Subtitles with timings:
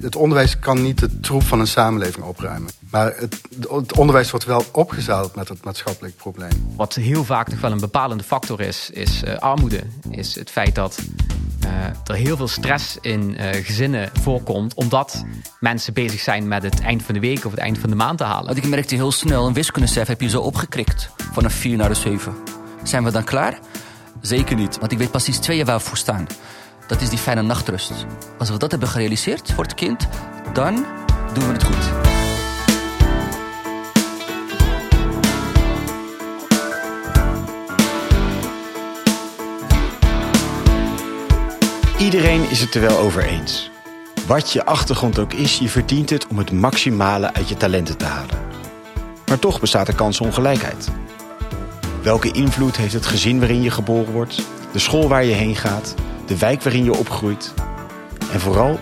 [0.00, 2.70] Het onderwijs kan niet de troep van een samenleving opruimen.
[2.90, 3.40] Maar het,
[3.70, 6.72] het onderwijs wordt wel opgezadeld met het maatschappelijk probleem.
[6.76, 9.80] Wat heel vaak nog wel een bepalende factor is, is uh, armoede.
[10.10, 10.98] Is het feit dat
[11.64, 11.70] uh,
[12.04, 14.74] er heel veel stress in uh, gezinnen voorkomt.
[14.74, 15.24] Omdat
[15.60, 18.18] mensen bezig zijn met het eind van de week of het eind van de maand
[18.18, 18.46] te halen.
[18.46, 21.10] Want ik merkte heel snel, een wiskundestef heb je zo opgekrikt.
[21.32, 22.34] Van een 4 naar een 7.
[22.82, 23.58] Zijn we dan klaar?
[24.20, 26.26] Zeker niet, want ik weet precies twee jaar waar we voor staan.
[26.92, 27.92] Dat is die fijne nachtrust.
[28.38, 30.08] Als we dat hebben gerealiseerd voor het kind,
[30.52, 30.74] dan
[31.32, 31.90] doen we het goed.
[41.98, 43.70] Iedereen is het er wel over eens.
[44.26, 48.04] Wat je achtergrond ook is, je verdient het om het maximale uit je talenten te
[48.04, 48.38] halen.
[49.26, 50.88] Maar toch bestaat er kansongelijkheid.
[52.02, 55.94] Welke invloed heeft het gezin waarin je geboren wordt, de school waar je heen gaat,
[56.32, 57.54] de wijk waarin je opgroeit?
[58.32, 58.80] En vooral,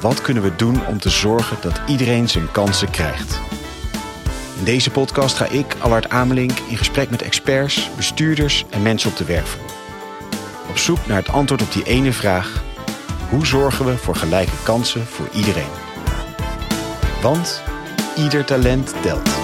[0.00, 3.40] wat kunnen we doen om te zorgen dat iedereen zijn kansen krijgt?
[4.58, 9.16] In deze podcast ga ik, Allard Amelink, in gesprek met experts, bestuurders en mensen op
[9.16, 9.70] de werkvloer.
[10.68, 12.62] Op zoek naar het antwoord op die ene vraag:
[13.30, 15.72] hoe zorgen we voor gelijke kansen voor iedereen?
[17.22, 17.62] Want
[18.16, 19.43] ieder talent telt.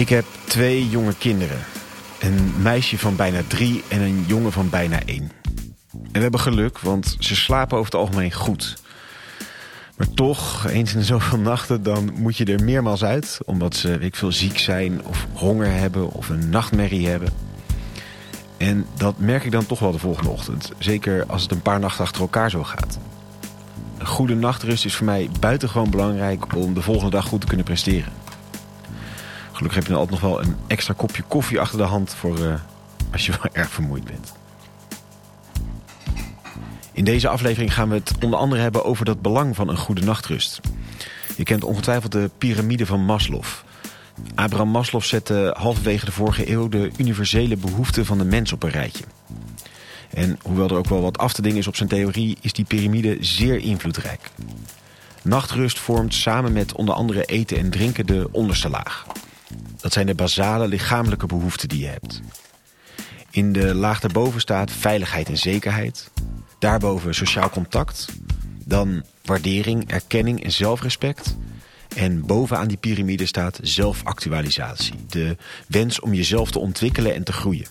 [0.00, 1.58] Ik heb twee jonge kinderen.
[2.20, 5.30] Een meisje van bijna drie en een jongen van bijna één.
[5.92, 8.82] En we hebben geluk, want ze slapen over het algemeen goed.
[9.96, 13.38] Maar toch, eens in zoveel nachten, dan moet je er meermaals uit.
[13.44, 17.32] Omdat ze weet veel, ziek zijn of honger hebben of een nachtmerrie hebben.
[18.56, 20.72] En dat merk ik dan toch wel de volgende ochtend.
[20.78, 22.98] Zeker als het een paar nachten achter elkaar zo gaat.
[23.98, 27.66] Een goede nachtrust is voor mij buitengewoon belangrijk om de volgende dag goed te kunnen
[27.66, 28.19] presteren.
[29.60, 32.38] Gelukkig heb je dan altijd nog wel een extra kopje koffie achter de hand voor
[32.38, 32.54] uh,
[33.12, 34.32] als je wel erg vermoeid bent.
[36.92, 40.00] In deze aflevering gaan we het onder andere hebben over dat belang van een goede
[40.00, 40.60] nachtrust.
[41.36, 43.42] Je kent ongetwijfeld de piramide van Maslow.
[44.34, 48.70] Abraham Maslow zette halverwege de vorige eeuw de universele behoeften van de mens op een
[48.70, 49.04] rijtje.
[50.10, 52.64] En hoewel er ook wel wat af te dingen is op zijn theorie, is die
[52.64, 54.30] piramide zeer invloedrijk.
[55.22, 59.06] Nachtrust vormt samen met onder andere eten en drinken de onderste laag.
[59.80, 62.20] Dat zijn de basale lichamelijke behoeften die je hebt.
[63.30, 66.10] In de laag daarboven staat veiligheid en zekerheid.
[66.58, 68.08] Daarboven sociaal contact.
[68.64, 71.36] Dan waardering, erkenning en zelfrespect.
[71.96, 74.94] En bovenaan die piramide staat zelfactualisatie.
[75.08, 75.36] De
[75.66, 77.66] wens om jezelf te ontwikkelen en te groeien.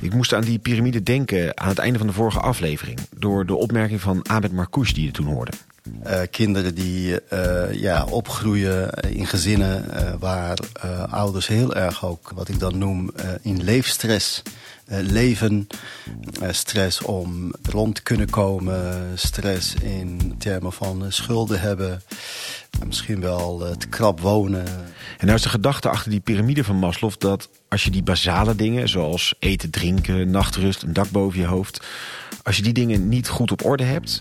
[0.00, 2.98] Ik moest aan die piramide denken aan het einde van de vorige aflevering...
[3.16, 5.52] door de opmerking van Ahmed Marcouch die je toen hoorde.
[6.06, 9.84] Uh, kinderen die uh, ja, opgroeien in gezinnen
[10.18, 10.58] waar
[11.10, 13.10] ouders heel erg ook, wat ik dan noem,
[13.42, 14.42] in leefstress
[14.86, 15.66] leven.
[16.50, 19.12] stress om rond te kunnen komen.
[19.14, 22.02] Stress in termen van schulden hebben.
[22.86, 24.66] Misschien wel te krap wonen.
[25.18, 28.54] En nou is de gedachte achter die piramide van Maslow dat als je die basale
[28.54, 31.80] dingen, zoals eten, drinken, nachtrust, een dak boven je hoofd,
[32.42, 34.20] als je die dingen niet goed op orde hebt,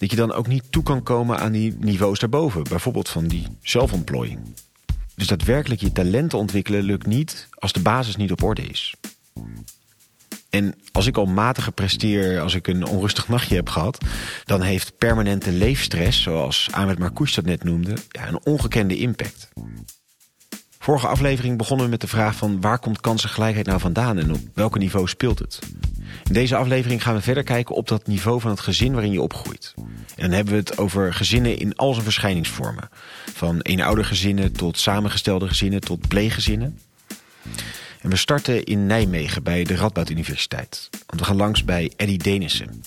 [0.00, 2.62] dat je dan ook niet toe kan komen aan die niveaus daarboven.
[2.62, 4.40] Bijvoorbeeld van die zelfontplooiing.
[5.14, 8.94] Dus daadwerkelijk je talenten ontwikkelen lukt niet als de basis niet op orde is.
[10.50, 14.04] En als ik al matig presteer als ik een onrustig nachtje heb gehad...
[14.44, 17.94] dan heeft permanente leefstress, zoals Ahmed Marcouch dat net noemde...
[18.08, 19.48] Ja, een ongekende impact.
[20.82, 22.60] Vorige aflevering begonnen we met de vraag van...
[22.60, 25.58] waar komt kansengelijkheid nou vandaan en op welk niveau speelt het?
[26.24, 29.22] In deze aflevering gaan we verder kijken op dat niveau van het gezin waarin je
[29.22, 29.74] opgroeit.
[29.76, 29.84] En
[30.16, 32.88] dan hebben we het over gezinnen in al zijn verschijningsvormen.
[33.32, 36.78] Van eenoudergezinnen tot samengestelde gezinnen tot pleeggezinnen.
[38.00, 40.88] En we starten in Nijmegen bij de Radboud Universiteit.
[41.06, 42.82] Want we gaan langs bij Eddie Denissen.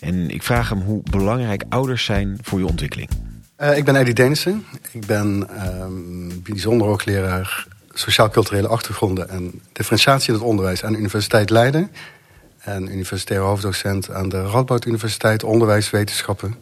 [0.00, 3.10] En ik vraag hem hoe belangrijk ouders zijn voor je ontwikkeling.
[3.60, 4.66] Uh, ik ben Eddie Denissen.
[4.90, 5.84] Ik ben uh,
[6.42, 11.90] bijzonder hoogleraar sociaal-culturele achtergronden en differentiatie in het onderwijs aan de Universiteit Leiden.
[12.58, 16.54] En universitair hoofddocent aan de Radboud Universiteit Onderwijswetenschappen.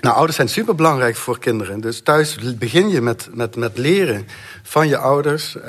[0.00, 1.80] Nou, ouders zijn superbelangrijk voor kinderen.
[1.80, 4.26] Dus thuis begin je met, met, met leren
[4.62, 5.56] van je ouders.
[5.56, 5.64] Uh,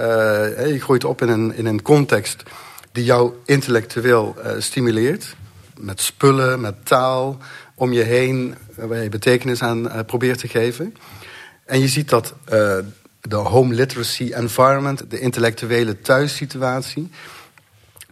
[0.67, 2.43] je groeit op in een, in een context
[2.91, 5.35] die jou intellectueel uh, stimuleert.
[5.79, 7.37] Met spullen, met taal
[7.75, 10.95] om je heen, waar je betekenis aan uh, probeert te geven.
[11.65, 12.33] En je ziet dat
[13.21, 17.09] de home literacy environment, de intellectuele thuissituatie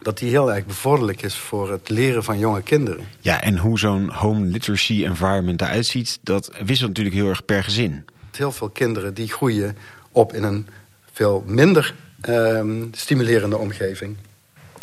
[0.04, 3.04] dat die heel erg bevorderlijk is voor het leren van jonge kinderen.
[3.20, 7.64] Ja, en hoe zo'n home literacy environment eruit ziet, dat wisselt natuurlijk heel erg per
[7.64, 8.04] gezin.
[8.36, 9.76] Heel veel kinderen die groeien
[10.12, 10.66] op in een
[11.12, 14.16] veel minder ehm, stimulerende omgeving.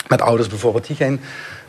[0.08, 1.20] Met ouders bijvoorbeeld die geen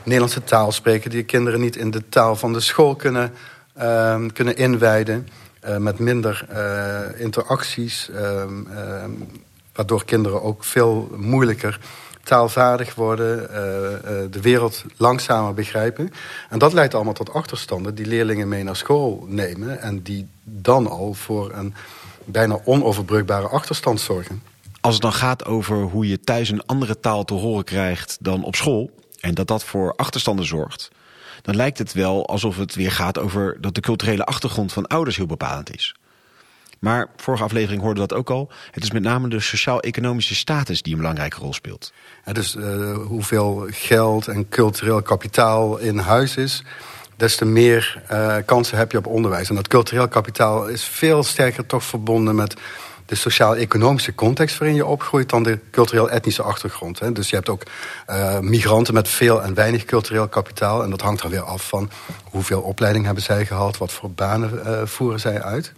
[0.05, 3.33] Nederlandse taal spreken, die kinderen niet in de taal van de school kunnen,
[3.75, 5.29] ehm, kunnen inwijden.
[5.69, 9.29] Uh, met minder uh, interacties, um, um,
[9.73, 11.81] waardoor kinderen ook veel moeilijker
[12.23, 13.49] taalvaardig worden, uh,
[14.31, 16.11] de wereld langzamer begrijpen.
[16.51, 20.87] En dat leidt allemaal tot achterstanden die leerlingen mee naar school nemen en die dan
[20.87, 21.75] al voor een
[22.25, 24.43] bijna onoverbrugbare achterstand zorgen.
[24.81, 28.45] Als het dan gaat over hoe je thuis een andere taal te horen krijgt dan
[28.45, 28.91] op school,
[29.23, 30.91] en dat dat voor achterstanden zorgt,
[31.43, 35.17] dan lijkt het wel alsof het weer gaat over dat de culturele achtergrond van ouders
[35.17, 35.95] heel bepalend is.
[36.79, 38.51] Maar vorige aflevering hoorden dat ook al.
[38.71, 41.93] Het is met name de sociaal-economische status die een belangrijke rol speelt.
[42.25, 46.63] Ja, dus uh, hoeveel geld en cultureel kapitaal in huis is,
[47.17, 49.49] des te meer uh, kansen heb je op onderwijs.
[49.49, 52.57] En dat cultureel kapitaal is veel sterker toch verbonden met
[53.13, 56.99] de sociaal-economische context waarin je opgroeit dan de cultureel-etnische achtergrond.
[56.99, 57.13] Hè.
[57.13, 57.63] Dus je hebt ook
[58.11, 60.83] uh, migranten met veel en weinig cultureel kapitaal.
[60.83, 61.91] En dat hangt dan weer af van
[62.25, 65.73] hoeveel opleiding hebben zij gehad, wat voor banen uh, voeren zij uit.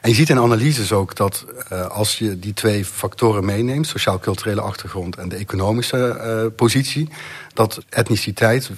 [0.00, 4.60] En je ziet in analyses ook dat uh, als je die twee factoren meeneemt, sociaal-culturele
[4.60, 7.08] achtergrond en de economische positie,
[7.54, 8.70] dat etniciteit,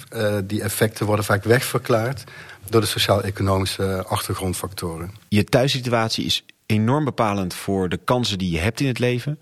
[0.43, 2.23] die effecten worden vaak wegverklaard
[2.69, 5.11] door de sociaal-economische achtergrondfactoren.
[5.27, 9.39] Je thuissituatie is enorm bepalend voor de kansen die je hebt in het leven.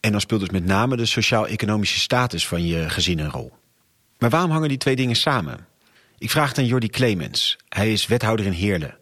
[0.00, 3.52] En dan speelt dus met name de sociaal-economische status van je gezin een rol.
[4.18, 5.66] Maar waarom hangen die twee dingen samen?
[6.18, 7.56] Ik vraag het aan Jordi Clemens.
[7.68, 8.96] Hij is wethouder in Heerlen.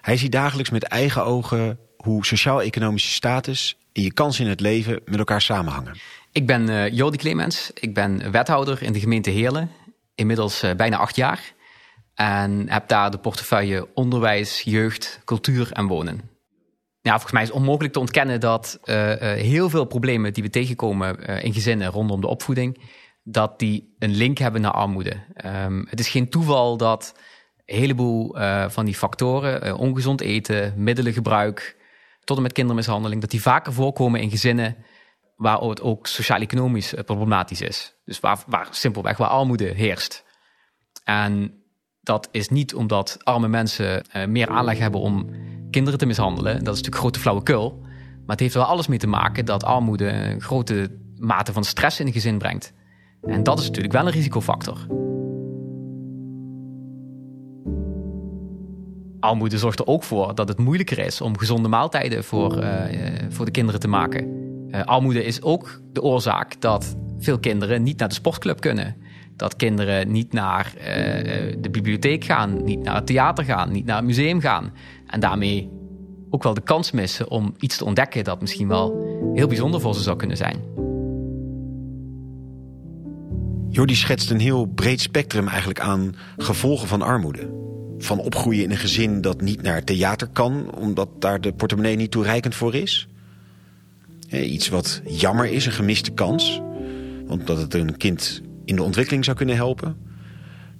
[0.00, 5.00] Hij ziet dagelijks met eigen ogen hoe sociaal-economische status en je kansen in het leven
[5.04, 5.96] met elkaar samenhangen.
[6.32, 7.70] Ik ben uh, Jordi Clemens.
[7.74, 9.70] Ik ben wethouder in de gemeente Heerlen.
[10.14, 11.52] Inmiddels uh, bijna acht jaar.
[12.14, 16.20] En heb daar de portefeuille onderwijs, jeugd, cultuur en wonen.
[17.08, 20.50] Ja, volgens mij is het onmogelijk te ontkennen dat uh, heel veel problemen die we
[20.50, 22.82] tegenkomen in gezinnen rondom de opvoeding,
[23.22, 25.12] dat die een link hebben naar armoede.
[25.44, 27.14] Um, het is geen toeval dat
[27.66, 28.36] een heleboel
[28.68, 31.76] van die factoren, ongezond eten, middelengebruik,
[32.24, 34.76] tot en met kindermishandeling, dat die vaker voorkomen in gezinnen
[35.36, 37.94] waar het ook sociaal-economisch problematisch is.
[38.04, 40.24] Dus waar, waar simpelweg waar armoede heerst.
[41.04, 41.62] En
[42.00, 45.30] dat is niet omdat arme mensen meer aanleg hebben om
[45.70, 46.52] kinderen te mishandelen.
[46.52, 47.78] Dat is natuurlijk grote flauwekul.
[47.80, 52.00] Maar het heeft wel alles mee te maken dat armoede een grote mate van stress
[52.00, 52.72] in een gezin brengt.
[53.22, 54.86] En dat is natuurlijk wel een risicofactor.
[59.20, 62.70] armoede zorgt er ook voor dat het moeilijker is om gezonde maaltijden voor, uh,
[63.28, 64.26] voor de kinderen te maken.
[64.70, 68.96] Uh, armoede is ook de oorzaak dat veel kinderen niet naar de sportclub kunnen.
[69.38, 70.84] Dat kinderen niet naar uh,
[71.60, 74.72] de bibliotheek gaan, niet naar het theater gaan, niet naar het museum gaan.
[75.06, 75.70] En daarmee
[76.30, 79.94] ook wel de kans missen om iets te ontdekken dat misschien wel heel bijzonder voor
[79.94, 80.56] ze zou kunnen zijn.
[83.68, 87.66] Jordi schetst een heel breed spectrum eigenlijk aan gevolgen van armoede
[87.98, 92.10] van opgroeien in een gezin dat niet naar theater kan, omdat daar de portemonnee niet
[92.10, 93.08] toereikend voor is.
[94.30, 96.60] Iets wat jammer is, een gemiste kans,
[97.26, 99.96] want dat het een kind in de ontwikkeling zou kunnen helpen.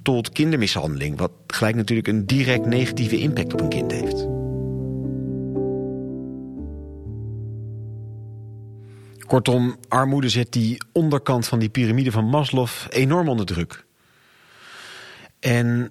[0.03, 4.27] Tot kindermishandeling, wat gelijk natuurlijk een direct negatieve impact op een kind heeft.
[9.27, 13.85] Kortom, armoede zet die onderkant van die piramide van Maslow enorm onder druk.
[15.41, 15.91] En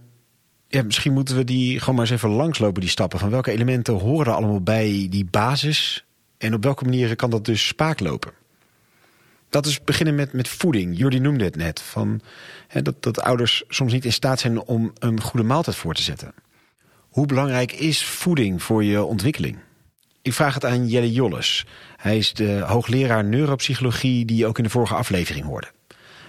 [0.68, 3.20] ja, misschien moeten we die gewoon maar eens even langslopen, die stappen.
[3.20, 6.06] Van welke elementen horen allemaal bij die basis?
[6.38, 8.32] En op welke manieren kan dat dus spaak lopen?
[9.50, 10.98] Dat is beginnen met, met voeding.
[10.98, 11.82] Jordi noemde het net.
[11.82, 12.22] Van,
[12.68, 16.02] hè, dat, dat ouders soms niet in staat zijn om een goede maaltijd voor te
[16.02, 16.34] zetten.
[17.10, 19.58] Hoe belangrijk is voeding voor je ontwikkeling?
[20.22, 21.66] Ik vraag het aan Jelle Jolles.
[21.98, 25.72] Hij is de hoogleraar neuropsychologie die je ook in de vorige aflevering hoorde.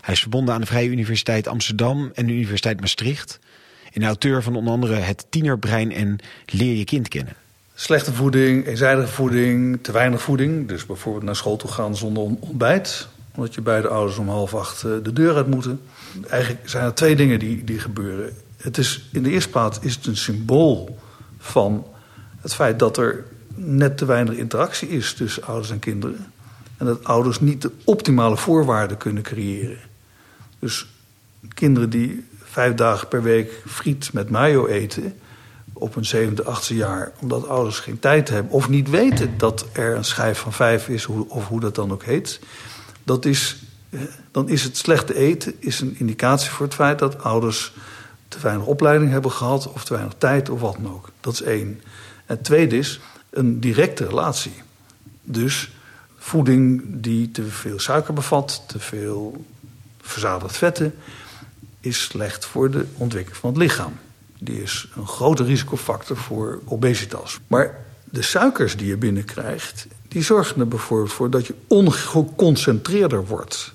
[0.00, 3.38] Hij is verbonden aan de Vrije Universiteit Amsterdam en de Universiteit Maastricht
[3.92, 7.34] en auteur van onder andere Het Tienerbrein en Leer je kind kennen.
[7.80, 10.68] Slechte voeding, eenzijdige voeding, te weinig voeding.
[10.68, 13.08] Dus bijvoorbeeld naar school toe gaan zonder ontbijt.
[13.34, 15.80] Omdat je beide ouders om half acht eh, de deur uit moeten.
[16.28, 18.32] Eigenlijk zijn er twee dingen die, die gebeuren.
[18.56, 20.98] Het is, in de eerste plaats is het een symbool
[21.38, 21.86] van
[22.40, 26.32] het feit dat er net te weinig interactie is tussen ouders en kinderen.
[26.76, 29.78] En dat ouders niet de optimale voorwaarden kunnen creëren.
[30.58, 30.86] Dus
[31.54, 35.14] kinderen die vijf dagen per week friet met mayo eten
[35.78, 39.96] op een zevende, achtste jaar, omdat ouders geen tijd hebben of niet weten dat er
[39.96, 42.40] een schijf van vijf is, of hoe dat dan ook heet,
[43.04, 43.56] dat is,
[43.90, 47.72] eh, dan is het slechte eten is een indicatie voor het feit dat ouders
[48.28, 51.10] te weinig opleiding hebben gehad of te weinig tijd of wat dan ook.
[51.20, 51.80] Dat is één.
[52.26, 54.62] En het tweede is een directe relatie.
[55.22, 55.70] Dus
[56.16, 59.44] voeding die te veel suiker bevat, te veel
[60.00, 60.94] verzadigd vetten,
[61.80, 63.92] is slecht voor de ontwikkeling van het lichaam.
[64.38, 67.40] Die is een grote risicofactor voor obesitas.
[67.46, 73.72] Maar de suikers die je binnenkrijgt, die zorgen er bijvoorbeeld voor dat je ongeconcentreerder wordt.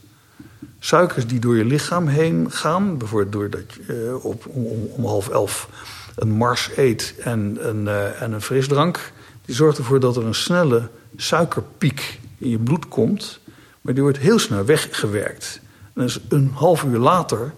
[0.80, 4.66] Suikers die door je lichaam heen gaan, bijvoorbeeld doordat je uh, op, om,
[4.96, 5.70] om, half elf
[6.16, 9.12] een mars eet en een, uh, en een frisdrank,
[9.46, 13.40] die zorgt ervoor dat er een snelle suikerpiek in je bloed komt,
[13.82, 15.60] maar die wordt heel snel weggewerkt.
[15.94, 17.54] En dus een half uur later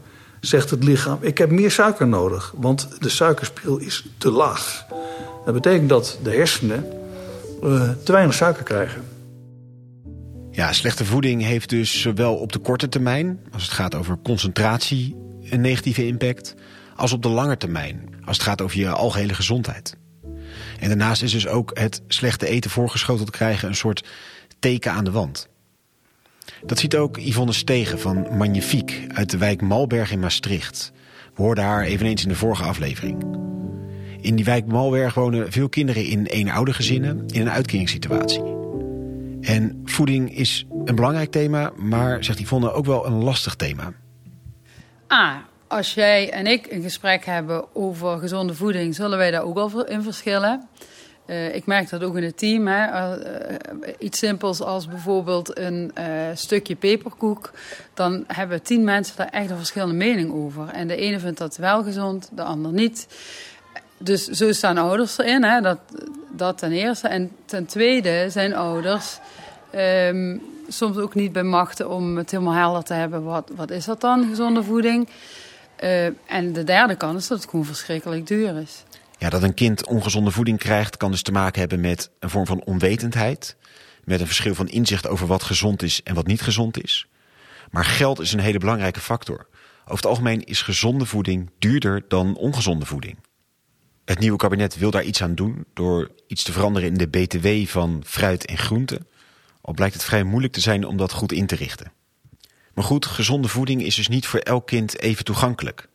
[0.46, 4.86] zegt het lichaam: Ik heb meer suiker nodig, want de suikerspiegel is te laag.
[5.46, 6.86] Dat betekent dat de hersenen
[7.64, 9.04] uh, te weinig suiker krijgen.
[10.52, 15.16] Ja, slechte voeding heeft dus zowel op de korte termijn, als het gaat over concentratie,
[15.50, 16.56] een negatieve impact,
[16.96, 19.98] als op de lange termijn, als het gaat over je algehele gezondheid.
[20.80, 24.04] En daarnaast is dus ook het slechte eten voorgeschoteld krijgen een soort
[24.60, 25.50] teken aan de wand.
[26.66, 30.92] Dat ziet ook Yvonne Stegen van Magnifiek uit de wijk Malberg in Maastricht.
[31.36, 33.24] We hoorden haar eveneens in de vorige aflevering.
[34.22, 38.44] In die wijk Malberg wonen veel kinderen in eenoudergezinnen in een uitkeringssituatie.
[39.42, 43.94] En voeding is een belangrijk thema, maar, zegt Yvonne, ook wel een lastig thema.
[45.08, 45.36] Ah,
[45.68, 49.86] als jij en ik een gesprek hebben over gezonde voeding, zullen wij daar ook wel
[49.86, 50.68] in verschillen.
[51.26, 52.68] Uh, ik merk dat ook in het team.
[52.68, 53.18] Hè.
[53.18, 55.92] Uh, iets simpels als bijvoorbeeld een
[56.34, 57.52] stukje peperkoek.
[57.94, 60.70] Dan hebben tien mensen daar echt een verschillende mening over.
[60.70, 63.08] En de ene vindt dat wel gezond, de ander niet.
[63.98, 65.62] Dus zo staan ouders erin, hè.
[65.62, 65.80] Dat,
[66.32, 67.08] dat ten eerste.
[67.08, 69.20] En ten tweede zijn ouders
[69.76, 73.24] um, soms ook niet bij machten om het helemaal helder te hebben.
[73.24, 75.10] Wat, wat is dat dan, gezonde voeding?
[76.26, 78.84] en de derde kant is dat het gewoon verschrikkelijk duur is.
[79.18, 82.46] Ja, dat een kind ongezonde voeding krijgt, kan dus te maken hebben met een vorm
[82.46, 83.56] van onwetendheid.
[84.04, 87.08] Met een verschil van inzicht over wat gezond is en wat niet gezond is.
[87.72, 89.48] Maar geld is een hele belangrijke factor.
[89.84, 93.18] Over het algemeen is gezonde voeding duurder dan ongezonde voeding.
[94.06, 97.72] Het nieuwe kabinet wil daar iets aan doen door iets te veranderen in de BTW
[97.72, 99.08] van fruit en groenten.
[99.62, 101.92] Al blijkt het vrij moeilijk te zijn om dat goed in te richten.
[102.74, 105.88] Maar goed, gezonde voeding is dus niet voor elk kind even toegankelijk.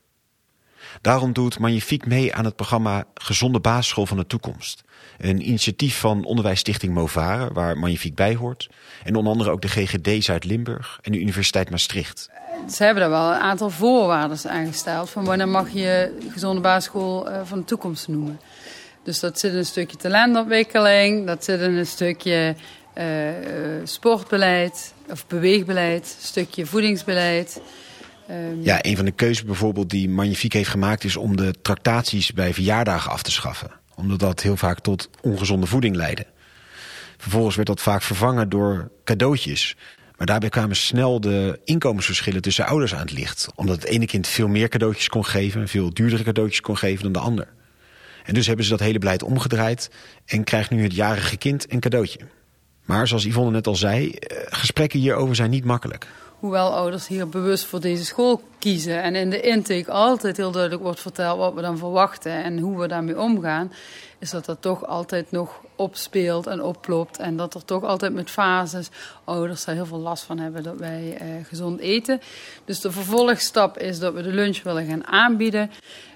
[1.01, 4.83] Daarom doet Magnifiek mee aan het programma Gezonde Basisschool van de Toekomst.
[5.19, 8.69] Een initiatief van onderwijsstichting Movare, waar Magnifiek bij hoort.
[9.05, 12.31] En onder andere ook de GGD Zuid-Limburg en de Universiteit Maastricht.
[12.71, 15.11] Ze hebben daar wel een aantal voorwaarden aangesteld.
[15.11, 18.41] Van wanneer mag je gezonde basisschool eh, van de toekomst noemen.
[19.03, 21.27] Dus dat zit een stukje talentontwikkeling.
[21.27, 22.55] Dat zit een stukje
[22.99, 23.05] uh,
[23.85, 26.17] sportbeleid of beweegbeleid.
[26.19, 27.61] Een stukje voedingsbeleid.
[28.31, 31.05] Ehm, ja, een van de keuzes bijvoorbeeld die Magnifiek heeft gemaakt...
[31.05, 33.71] is om de tractaties bij verjaardagen af te schaffen.
[33.95, 36.27] Omdat dat heel vaak tot ongezonde voeding leidde.
[37.17, 39.77] Vervolgens werd dat vaak vervangen door cadeautjes.
[40.17, 43.49] Maar daarbij kwamen snel de inkomensverschillen tussen ouders aan het licht.
[43.55, 45.69] Omdat het ene kind veel meer cadeautjes kon geven...
[45.69, 47.49] veel duurdere cadeautjes kon geven dan de ander.
[48.25, 49.91] En dus hebben ze dat hele beleid omgedraaid...
[50.27, 52.21] en krijgt nu het jarige kind een cadeautje.
[52.85, 56.07] Maar zoals Yvonne net al zei, eh, gesprekken hierover zijn niet makkelijk.
[56.41, 60.83] Hoewel ouders hier bewust voor deze school kiezen en in de intake altijd heel duidelijk
[60.83, 63.73] wordt verteld wat we dan verwachten en hoe we daarmee omgaan,
[64.19, 67.19] is dat dat toch altijd nog opspeelt en oploopt.
[67.19, 68.89] En dat er toch altijd met fases
[69.25, 72.21] ouders daar heel veel last van hebben dat wij eh, gezond eten.
[72.65, 75.71] Dus de vervolgstap is dat we de lunch willen gaan aanbieden.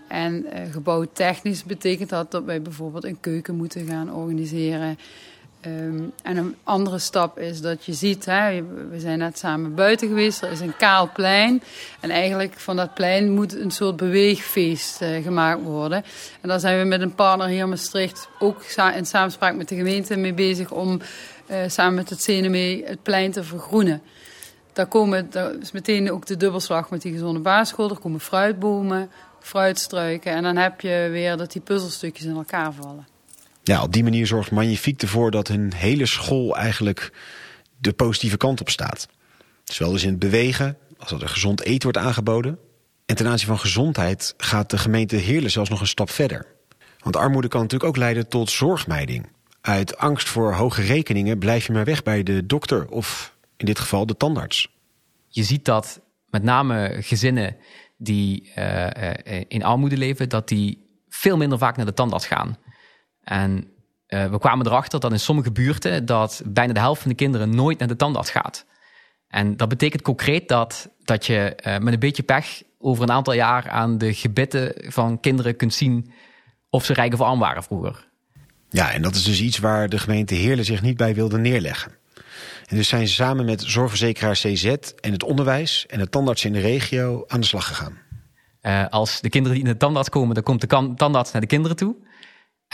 [0.09, 4.99] En eh, gebouwtechnisch betekent dat dat wij bijvoorbeeld een keuken moeten gaan organiseren.
[5.67, 10.09] Um, en een andere stap is dat je ziet, hè, we zijn net samen buiten
[10.09, 11.63] geweest, er is een kaal plein.
[12.01, 16.05] En eigenlijk van dat plein moet een soort beweegfeest uh, gemaakt worden.
[16.41, 18.63] En daar zijn we met een partner hier in Maastricht ook
[18.95, 21.01] in samenspraak met de gemeente mee bezig om
[21.51, 24.03] uh, samen met het CNME het plein te vergroenen.
[24.73, 27.91] Daar, komen, daar is meteen ook de dubbelslag met die gezonde basisschool.
[27.91, 30.33] Er komen fruitbomen, fruitstruiken.
[30.33, 33.14] En dan heb je weer dat die puzzelstukjes in elkaar vallen.
[33.67, 37.13] Ja, op die manier zorgt Magnifiek ervoor dat een hele school eigenlijk
[37.79, 39.09] de positieve kant op staat.
[39.65, 42.59] Zowel dus in het bewegen, als dat er gezond eten wordt aangeboden.
[43.07, 46.47] En ten aanzien van gezondheid gaat de gemeente Heerlen zelfs nog een stap verder.
[46.99, 49.27] Want armoede kan natuurlijk ook leiden tot zorgmijding.
[49.61, 53.79] Uit angst voor hoge rekeningen blijf je maar weg bij de dokter of in dit
[53.79, 54.69] geval de tandarts.
[55.29, 57.57] Je ziet dat met name gezinnen
[57.97, 62.59] die uh, uh, in armoede leven, dat die veel minder vaak naar de tandarts gaan.
[63.25, 63.69] En
[64.09, 67.55] uh, we kwamen erachter dat in sommige buurten dat bijna de helft van de kinderen
[67.55, 68.67] nooit naar de tandarts gaat.
[69.29, 73.35] En dat betekent concreet dat, dat je uh, met een beetje pech over een aantal
[73.35, 76.13] jaar aan de gebitten van kinderen kunt zien
[76.71, 78.09] of ze rijk of arm waren vroeger.
[78.69, 81.93] Ja, en dat is dus iets waar de gemeente Heerlen zich niet bij wilde neerleggen.
[82.67, 84.65] En dus zijn ze samen met zorgverzekeraar CZ
[85.01, 87.99] en het onderwijs en de tandarts in de regio aan de slag gegaan.
[88.63, 91.47] Uh, als de kinderen die in de tandarts komen, dan komt de tandarts naar de
[91.47, 91.97] kinderen toe.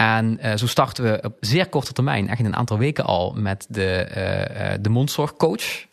[0.00, 3.32] En uh, zo starten we op zeer korte termijn, echt in een aantal weken al,
[3.32, 5.86] met de, uh, de mondzorgcoach.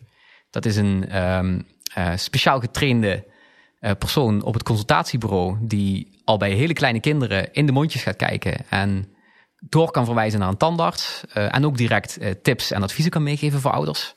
[0.49, 1.65] Dat is een um,
[2.15, 3.25] speciaal getrainde
[3.97, 8.69] persoon op het consultatiebureau die al bij hele kleine kinderen in de mondjes gaat kijken
[8.69, 9.11] en
[9.59, 11.23] door kan verwijzen naar een tandarts.
[11.33, 14.15] en ook direct tips en adviezen kan meegeven voor ouders.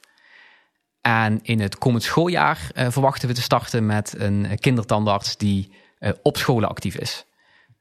[1.01, 5.73] En in het komend schooljaar verwachten we te starten met een kindertandarts die
[6.23, 7.25] op scholen actief is.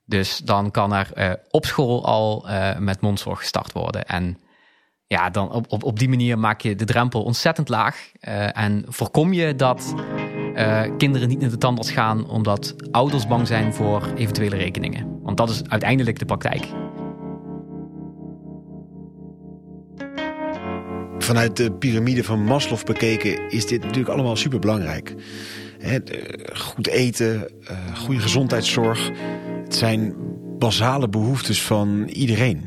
[0.10, 4.06] Dus dan kan er uh, op school al uh, met mondzorg gestart worden.
[4.06, 4.38] En
[5.08, 8.12] ja, dan op, op, op die manier maak je de drempel ontzettend laag.
[8.22, 9.94] Uh, en voorkom je dat
[10.98, 15.20] kinderen niet naar de tandarts gaan omdat ouders bang zijn voor eventuele rekeningen.
[15.22, 16.68] Want dat is uiteindelijk de praktijk.
[21.18, 25.16] Vanuit de piramide van Maslow bekeken is dit natuurlijk allemaal super belangrijk.
[26.54, 27.52] Goed eten,
[27.96, 29.12] goede gezondheidszorg.
[29.70, 30.16] Het zijn
[30.58, 32.66] basale behoeftes van iedereen.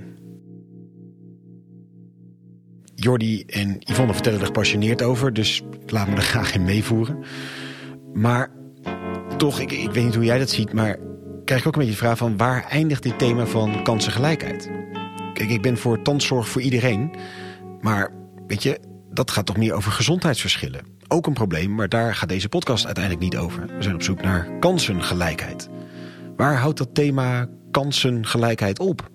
[2.95, 7.19] Jordi en Yvonne vertellen er gepassioneerd over, dus laat me er graag in meevoeren.
[8.15, 8.51] Maar
[9.37, 10.99] toch, ik, ik weet niet hoe jij dat ziet, maar
[11.45, 14.71] krijg ik ook een beetje de vraag van waar eindigt dit thema van kansengelijkheid?
[15.33, 17.15] Kijk, ik ben voor tandzorg voor iedereen,
[17.81, 18.13] maar
[18.47, 18.81] weet je,
[19.11, 20.85] dat gaat toch meer over gezondheidsverschillen.
[21.09, 23.67] Ook een probleem, maar daar gaat deze podcast uiteindelijk niet over.
[23.67, 25.69] We zijn op zoek naar kansengelijkheid.
[26.37, 29.11] Waar houdt dat thema kansengelijkheid op?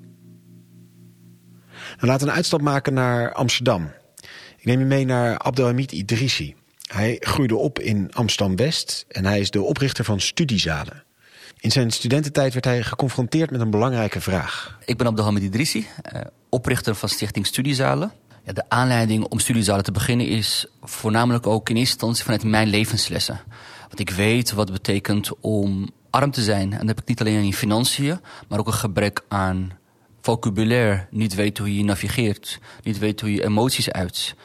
[1.95, 3.91] Nou, laten we een uitstap maken naar Amsterdam.
[4.57, 6.55] Ik neem je mee naar Abdelhamid Idrissi.
[6.87, 11.03] Hij groeide op in Amsterdam-West en hij is de oprichter van studiezalen.
[11.59, 14.77] In zijn studententijd werd hij geconfronteerd met een belangrijke vraag.
[14.85, 18.11] Ik ben Abdelhamid Idrissi, eh, oprichter van Stichting Studiezalen.
[18.43, 22.67] Ja, de aanleiding om studiezalen te beginnen is voornamelijk ook in eerste instantie vanuit mijn
[22.67, 23.39] levenslessen.
[23.87, 26.71] Want ik weet wat het betekent om arm te zijn.
[26.71, 29.71] En dat heb ik niet alleen in financiën, maar ook een gebrek aan
[30.21, 31.07] vocabulaire.
[31.11, 32.59] Niet weten hoe je navigeert.
[32.83, 34.35] Niet weten hoe je emoties uit.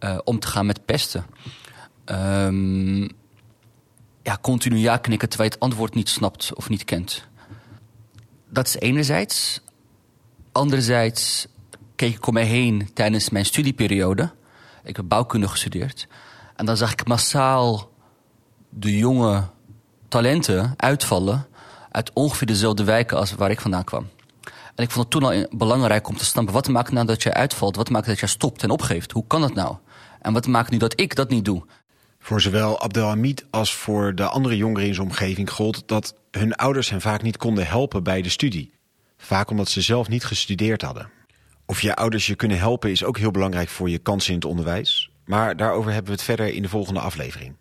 [0.00, 1.26] Uh, om te gaan met pesten.
[2.04, 3.08] Um,
[4.22, 7.28] ja, continu ja knikken terwijl je het antwoord niet snapt of niet kent.
[8.48, 9.60] Dat is enerzijds.
[10.52, 11.46] Anderzijds
[11.96, 14.32] keek ik om mij heen tijdens mijn studieperiode.
[14.84, 16.06] Ik heb bouwkunde gestudeerd.
[16.56, 17.90] En dan zag ik massaal
[18.68, 19.50] de jonge
[20.08, 21.46] talenten uitvallen
[21.90, 24.08] uit ongeveer dezelfde wijken als waar ik vandaan kwam.
[24.74, 26.54] En ik vond het toen al belangrijk om te snappen...
[26.54, 27.76] wat maakt nou dat je uitvalt?
[27.76, 29.12] Wat maakt dat je stopt en opgeeft?
[29.12, 29.76] Hoe kan dat nou?
[30.20, 31.64] En wat maakt nu dat ik dat niet doe?
[32.18, 35.82] Voor zowel Abdelhamid als voor de andere jongeren in zijn omgeving gold...
[35.86, 38.72] dat hun ouders hen vaak niet konden helpen bij de studie.
[39.16, 41.10] Vaak omdat ze zelf niet gestudeerd hadden.
[41.66, 44.48] Of je ouders je kunnen helpen is ook heel belangrijk voor je kansen in het
[44.48, 45.10] onderwijs.
[45.24, 47.54] Maar daarover hebben we het verder in de volgende aflevering.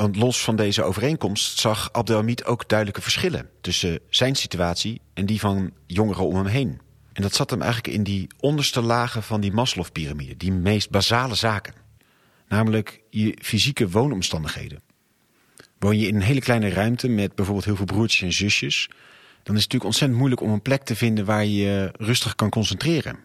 [0.00, 5.40] Want los van deze overeenkomst zag Abdelhamid ook duidelijke verschillen tussen zijn situatie en die
[5.40, 6.80] van jongeren om hem heen.
[7.12, 11.34] En dat zat hem eigenlijk in die onderste lagen van die Maslow-pyramide, die meest basale
[11.34, 11.74] zaken.
[12.48, 14.80] Namelijk je fysieke woonomstandigheden.
[15.78, 18.96] Woon je in een hele kleine ruimte met bijvoorbeeld heel veel broertjes en zusjes, dan
[19.56, 22.50] is het natuurlijk ontzettend moeilijk om een plek te vinden waar je je rustig kan
[22.50, 23.18] concentreren.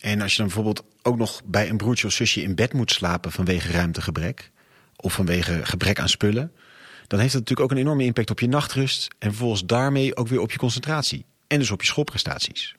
[0.00, 2.90] En als je dan bijvoorbeeld ook nog bij een broertje of zusje in bed moet
[2.90, 4.50] slapen vanwege ruimtegebrek,
[5.02, 6.52] of vanwege gebrek aan spullen,
[7.06, 10.28] dan heeft dat natuurlijk ook een enorme impact op je nachtrust en vervolgens daarmee ook
[10.28, 12.74] weer op je concentratie en dus op je schoolprestaties.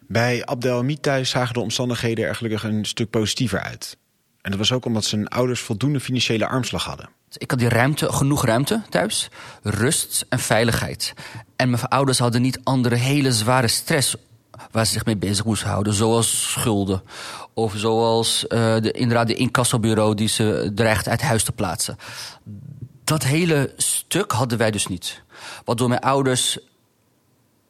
[0.00, 3.96] Bij Abdelhamid thuis zagen de omstandigheden er gelukkig een stuk positiever uit.
[4.40, 7.08] En dat was ook omdat zijn ouders voldoende financiële armslag hadden.
[7.36, 9.28] Ik had die ruimte, genoeg ruimte thuis,
[9.62, 11.12] rust en veiligheid.
[11.56, 14.16] En mijn ouders hadden niet andere hele zware stress
[14.70, 15.94] waar ze zich mee bezig moesten houden.
[15.94, 17.02] Zoals schulden.
[17.54, 18.48] Of zoals uh,
[18.80, 21.98] de, inderdaad de incassobureau die ze dreigt uit huis te plaatsen.
[23.04, 25.22] Dat hele stuk hadden wij dus niet.
[25.64, 26.58] Waardoor mijn ouders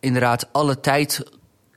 [0.00, 1.22] inderdaad alle tijd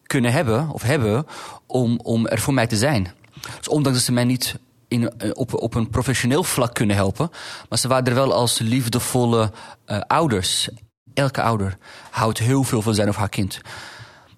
[0.03, 1.25] kunnen hebben, of hebben,
[1.65, 3.13] om, om er voor mij te zijn.
[3.57, 4.55] Dus ondanks dat ze mij niet
[4.87, 7.31] in, eh, op, op een professioneel vlak kunnen helpen,
[7.69, 9.51] maar ze waren er wel als liefdevolle
[9.87, 10.69] uh, ouders.
[11.13, 11.77] Elke ouder
[12.09, 13.61] houdt heel veel van zijn of haar kind.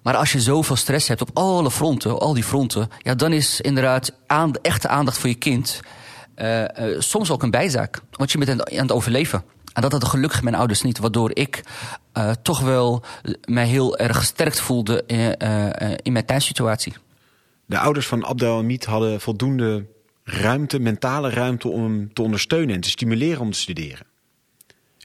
[0.02, 3.60] Maar als je zoveel stress hebt op alle fronten, al die fronten, ja, dan is
[3.60, 5.80] inderdaad aan, echte aandacht voor je kind
[6.36, 8.00] uh, uh, soms ook een bijzaak.
[8.10, 9.44] Want je bent aan het overleven.
[9.72, 11.62] En dat had gelukkig mijn ouders niet, waardoor ik
[12.14, 13.04] uh, toch wel
[13.44, 15.36] mij heel erg gesterkt voelde in,
[16.02, 16.94] in mijn thuissituatie.
[17.66, 19.86] De ouders van Abdelhamid hadden voldoende
[20.24, 24.06] ruimte, mentale ruimte om hem te ondersteunen en te stimuleren om te studeren.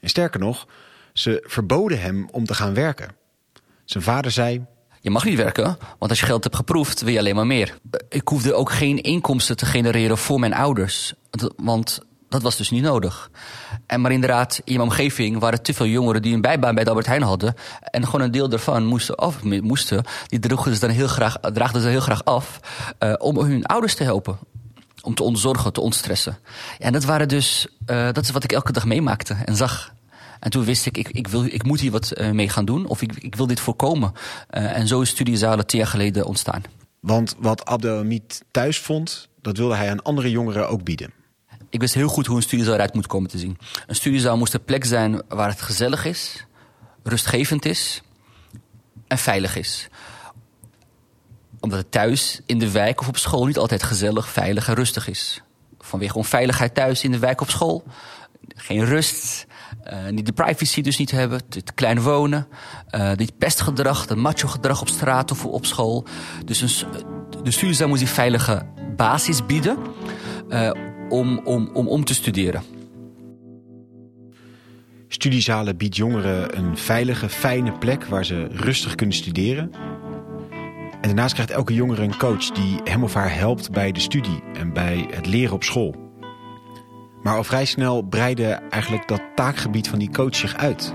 [0.00, 0.66] En sterker nog,
[1.12, 3.16] ze verboden hem om te gaan werken.
[3.84, 4.64] Zijn vader zei:
[5.06, 7.78] je mag niet werken, want als je geld hebt geproefd, wil je alleen maar meer.
[8.08, 11.14] Ik hoefde ook geen inkomsten te genereren voor mijn ouders,
[11.56, 13.30] want dat was dus niet nodig.
[13.86, 16.90] En maar inderdaad, in mijn omgeving waren te veel jongeren die een bijbaan bij de
[16.90, 17.54] Albert Heijn hadden.
[17.80, 21.82] En gewoon een deel daarvan moesten, of moesten die droegen ze dan heel graag, draagden
[21.82, 22.60] ze heel graag af
[22.98, 24.38] uh, om hun ouders te helpen.
[25.02, 26.38] Om te ontzorgen, te ontstressen.
[26.78, 29.94] En dat waren dus, uh, dat is wat ik elke dag meemaakte en zag.
[30.40, 32.86] En toen wist ik, ik, ik, wil, ik moet hier wat uh, mee gaan doen.
[32.86, 34.12] Of ik, ik wil dit voorkomen.
[34.48, 36.62] en zo is Studiezalen tien jaar geleden ontstaan.
[37.00, 41.12] Want wat Abdelhamid thuis vond, dat wilde hij aan andere jongeren ook bieden.
[41.70, 43.58] Ik wist heel goed hoe een studiezaal eruit moet komen te zien.
[43.86, 46.46] Een studiezaal moest een plek zijn waar het gezellig is,
[47.02, 48.02] rustgevend is
[49.06, 49.88] en veilig is.
[51.60, 55.08] Omdat het thuis, in de wijk of op school niet altijd gezellig, veilig en rustig
[55.08, 55.42] is.
[55.78, 57.84] Vanwege onveiligheid thuis, in de wijk of school.
[58.56, 59.46] Geen rust,
[59.84, 62.46] uh, niet de privacy dus niet hebben, te, klein wonen,
[63.14, 66.06] dit pestgedrag, dat macho gedrag op straat of op school.
[66.44, 66.88] Dus een,
[67.42, 68.62] de studiezaal moest die veilige
[68.96, 69.78] basis bieden.
[70.48, 70.70] Uh,
[71.08, 72.62] om, om, om, om te studeren.
[75.08, 79.70] Studiezalen biedt jongeren een veilige, fijne plek waar ze rustig kunnen studeren.
[81.00, 84.42] En daarnaast krijgt elke jongere een coach die hem of haar helpt bij de studie
[84.54, 86.05] en bij het leren op school.
[87.26, 90.94] Maar al vrij snel breidde eigenlijk dat taakgebied van die coach zich uit.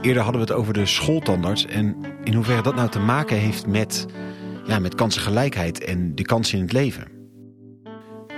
[0.00, 3.66] Eerder hadden we het over de schooltandarts en in hoeverre dat nou te maken heeft
[3.66, 4.06] met,
[4.64, 7.06] ja, met kansengelijkheid en de kansen in het leven.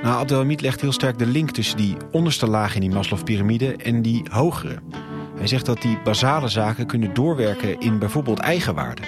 [0.02, 4.02] Nou, Abdelhamid legt heel sterk de link tussen die onderste laag in die Maslow-pyramide en
[4.02, 4.78] die hogere.
[5.36, 9.02] Hij zegt dat die basale zaken kunnen doorwerken in bijvoorbeeld eigenwaarde.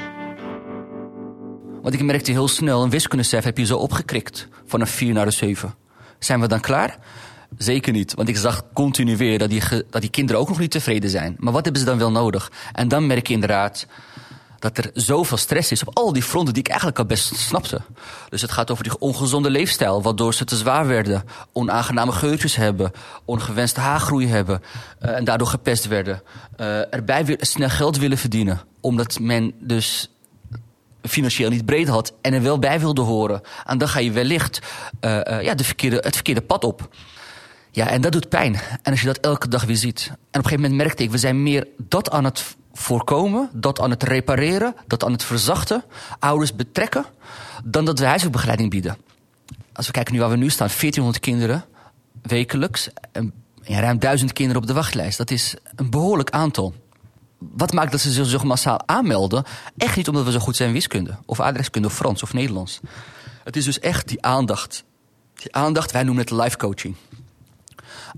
[1.82, 4.48] Want ik merkte heel snel, een wiskundecijfer heb je zo opgekrikt.
[4.66, 5.82] Van een 4 naar een 7.
[6.24, 6.98] Zijn we dan klaar?
[7.56, 10.70] Zeker niet, want ik zag continu weer dat die, dat die kinderen ook nog niet
[10.70, 11.37] tevreden zijn.
[11.38, 12.52] Maar wat hebben ze dan wel nodig?
[12.72, 13.87] En dan merk je inderdaad
[14.58, 17.80] dat er zoveel stress is op al die fronten die ik eigenlijk al best snapte.
[18.28, 22.90] Dus het gaat over die ongezonde leefstijl, waardoor ze te zwaar werden, onaangename geurtjes hebben,
[23.24, 24.62] ongewenste haargroei hebben
[25.02, 26.22] uh, en daardoor gepest werden.
[26.61, 30.11] Uh, erbij weer snel geld willen verdienen, omdat men dus
[31.02, 33.40] financieel niet breed had en er wel bij wilde horen.
[33.64, 34.60] En dan ga je wellicht
[35.00, 36.94] uh, ja, de verkeerde, het verkeerde pad op.
[37.70, 38.54] Ja, en dat doet pijn.
[38.82, 40.06] En als je dat elke dag weer ziet.
[40.06, 43.80] En op een gegeven moment merkte ik, we zijn meer dat aan het voorkomen, dat
[43.80, 45.84] aan het repareren, dat aan het verzachten,
[46.18, 47.04] ouders betrekken,
[47.64, 48.96] dan dat we huiswerkbegeleiding bieden.
[49.72, 51.64] Als we kijken nu waar we nu staan, 1400 kinderen
[52.22, 53.32] wekelijks, en
[53.64, 55.18] ruim 1000 kinderen op de wachtlijst.
[55.18, 56.74] Dat is een behoorlijk aantal.
[57.50, 59.44] Wat maakt dat ze zich zo massaal aanmelden?
[59.76, 62.81] Echt niet omdat we zo goed zijn in wiskunde, of aardrijkskunde, of Frans, of Nederlands.
[63.44, 64.85] Het is dus echt die aandacht.
[65.35, 66.96] Die aandacht, wij noemen het life coaching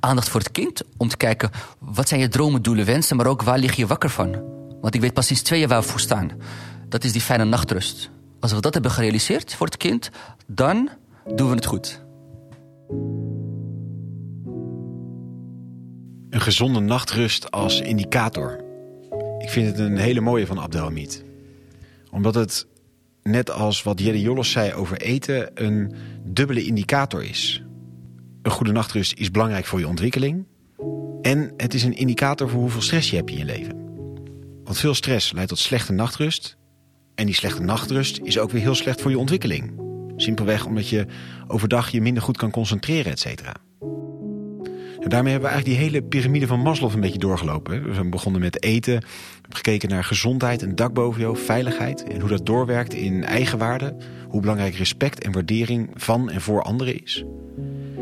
[0.00, 0.82] aandacht voor het kind.
[0.96, 4.10] Om te kijken, wat zijn je dromen, doelen, wensen, maar ook waar lig je wakker
[4.10, 4.32] van?
[4.80, 6.30] Want ik weet precies twee jaar waar we voor staan.
[6.88, 8.10] Dat is die fijne nachtrust.
[8.40, 10.10] Als we dat hebben gerealiseerd voor het kind,
[10.46, 10.90] dan
[11.34, 12.02] doen we het goed.
[16.30, 18.63] Een gezonde nachtrust als indicator.
[19.44, 21.24] Ik vind het een hele mooie van Abdelhamid.
[22.11, 22.66] Omdat het,
[23.22, 27.62] net als wat Jelle Jolles zei over eten, een dubbele indicator is.
[28.42, 30.46] Een goede nachtrust is belangrijk voor je ontwikkeling.
[31.22, 33.76] En het is een indicator voor hoeveel stress je hebt in je leven.
[34.64, 36.57] Want veel stress leidt tot slechte nachtrust.
[37.14, 39.72] En die slechte nachtrust is ook weer heel slecht voor je ontwikkeling.
[40.16, 41.07] Simpelweg omdat je
[41.46, 43.54] overdag je minder goed kan concentreren, et cetera.
[45.08, 47.84] Daarmee hebben we eigenlijk die hele piramide van Maslow een beetje doorgelopen.
[47.84, 49.06] We zijn begonnen met eten, we
[49.40, 53.96] hebben gekeken naar gezondheid, een dak boven je veiligheid en hoe dat doorwerkt in eigenwaarde.
[54.28, 57.24] Hoe belangrijk respect en waardering van en voor anderen is.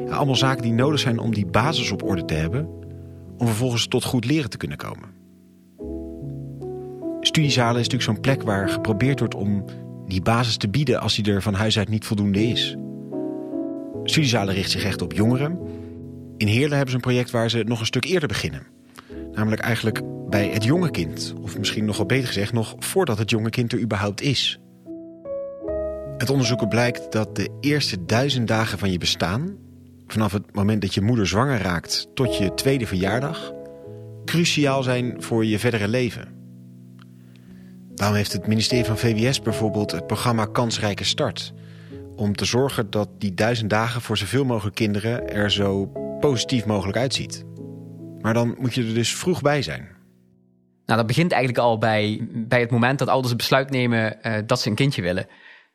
[0.08, 2.68] Allemaal zaken die nodig zijn om die basis op orde te hebben,
[3.38, 5.08] om vervolgens tot goed leren te kunnen komen.
[7.20, 9.64] Studiezalen is natuurlijk zo'n plek waar geprobeerd wordt om
[10.06, 12.76] die basis te bieden als die er van huis uit niet voldoende is.
[14.04, 15.58] Studiezalen richt zich echt op jongeren.
[16.42, 18.66] In Heerlen hebben ze een project waar ze nog een stuk eerder beginnen.
[19.32, 21.34] Namelijk eigenlijk bij het jonge kind.
[21.42, 24.60] Of misschien nog wel beter gezegd, nog voordat het jonge kind er überhaupt is.
[26.18, 29.56] Het onderzoeken blijkt dat de eerste duizend dagen van je bestaan
[30.06, 33.52] vanaf het moment dat je moeder zwanger raakt tot je tweede verjaardag
[34.24, 36.28] cruciaal zijn voor je verdere leven.
[37.94, 41.52] Daarom heeft het ministerie van VWS bijvoorbeeld het programma Kansrijke Start.
[42.16, 46.98] Om te zorgen dat die duizend dagen voor zoveel mogelijk kinderen er zo positief mogelijk
[46.98, 47.44] uitziet.
[48.20, 49.80] Maar dan moet je er dus vroeg bij zijn.
[50.84, 54.34] Nou, dat begint eigenlijk al bij, bij het moment dat ouders het besluit nemen uh,
[54.46, 55.26] dat ze een kindje willen.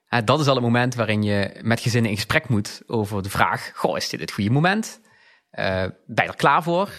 [0.10, 3.30] Uh, dat is al het moment waarin je met gezinnen in gesprek moet over de
[3.30, 5.00] vraag: Goh, is dit het goede moment?
[5.52, 5.66] Uh,
[6.06, 6.90] ben je er klaar voor?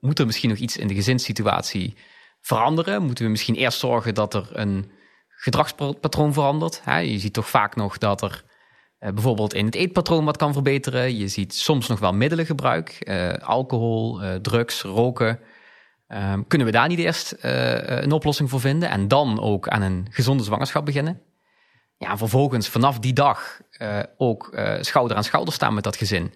[0.00, 1.96] Moet er misschien nog iets in de gezinssituatie
[2.40, 3.02] veranderen?
[3.02, 4.90] Moeten we misschien eerst zorgen dat er een
[5.28, 6.82] gedragspatroon verandert.
[6.84, 8.44] Je ziet toch vaak nog dat er
[8.98, 11.16] bijvoorbeeld in het eetpatroon wat kan verbeteren.
[11.16, 15.40] Je ziet soms nog wel middelengebruik, uh, alcohol, uh, drugs, roken.
[16.08, 20.06] Um, kunnen we daar niet eerst een oplossing voor vinden en dan ook aan een
[20.10, 21.20] gezonde zwangerschap beginnen?
[21.96, 23.60] Ja, en vervolgens vanaf die dag
[24.16, 26.34] ook schouder aan schouder staan met dat gezin.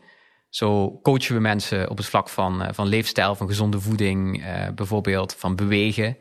[0.48, 4.44] Zo coachen we mensen op het vlak van, van leefstijl, van gezonde voeding,
[4.75, 6.16] bijvoorbeeld van bewegen.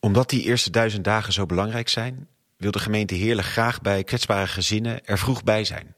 [0.00, 4.46] Omdat die eerste duizend dagen zo belangrijk zijn, wil de gemeente Heerlen graag bij kwetsbare
[4.46, 5.94] gezinnen er vroeg bij zijn.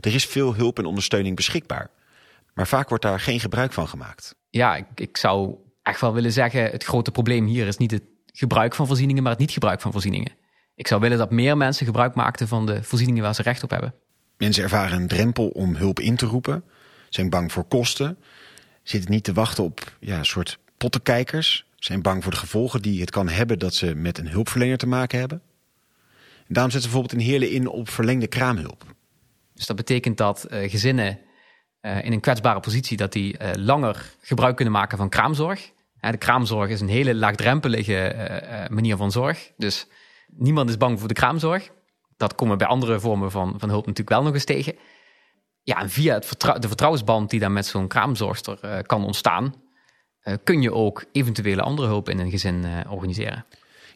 [0.00, 1.90] Er is veel hulp en ondersteuning beschikbaar,
[2.54, 4.34] maar vaak wordt daar geen gebruik van gemaakt.
[4.50, 8.02] Ja, ik, ik zou echt wel willen zeggen, het grote probleem hier is niet het
[8.32, 10.32] gebruik van voorzieningen, maar het niet gebruik van voorzieningen.
[10.74, 13.70] Ik zou willen dat meer mensen gebruik maakten van de voorzieningen waar ze recht op
[13.70, 13.94] hebben.
[14.36, 16.64] Mensen ervaren een drempel om hulp in te roepen,
[17.08, 18.18] zijn bang voor kosten,
[18.82, 23.00] zitten niet te wachten op ja, een soort pottenkijkers, zijn bang voor de gevolgen die
[23.00, 25.42] het kan hebben dat ze met een hulpverlener te maken hebben.
[26.36, 28.84] En daarom zetten ze bijvoorbeeld in Heerlen in op verlengde kraamhulp.
[29.54, 31.18] Dus dat betekent dat uh, gezinnen
[31.82, 35.72] uh, in een kwetsbare positie dat die uh, langer gebruik kunnen maken van kraamzorg.
[36.00, 39.52] de kraamzorg is een hele laagdrempelige manier van zorg.
[39.56, 39.86] Dus
[40.26, 41.70] niemand is bang voor de kraamzorg.
[42.16, 44.76] Dat komen bij andere vormen van, van hulp natuurlijk wel nog eens tegen.
[45.62, 49.67] Ja, en via het de vertrouwensband die dan met zo'n kraamzorgster kan ontstaan, eh,
[50.44, 53.44] kun je ook eventuele andere hulp in een gezin eh, organiseren.